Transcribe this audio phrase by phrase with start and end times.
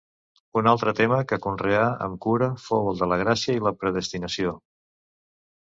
[0.59, 4.57] Un altre tema que conreà amb cura fou el de la gràcia i la predestinació.